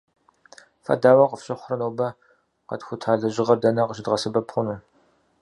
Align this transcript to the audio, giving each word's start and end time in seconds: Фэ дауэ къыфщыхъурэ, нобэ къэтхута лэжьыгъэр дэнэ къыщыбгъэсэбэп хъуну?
Фэ 0.83 0.93
дауэ 1.01 1.25
къыфщыхъурэ, 1.29 1.75
нобэ 1.79 2.07
къэтхута 2.67 3.11
лэжьыгъэр 3.19 3.59
дэнэ 3.61 3.83
къыщыбгъэсэбэп 3.87 4.47
хъуну? 4.51 4.77